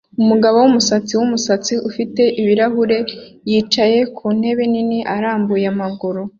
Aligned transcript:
Umugabo 0.21 0.55
wumusatsi 0.57 1.11
wumushatsi 1.19 1.73
ufite 1.89 2.21
ibirahuri 2.41 2.97
yicaye 3.49 3.99
ku 4.15 4.25
ntebe 4.37 4.63
nini 4.71 4.99
arambuye 5.15 5.65
amaguru 5.73 6.21